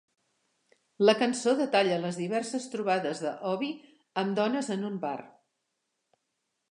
[1.09, 3.93] La cançó detalla les diverses trobades de Obie
[4.23, 5.17] amb dones en un bar.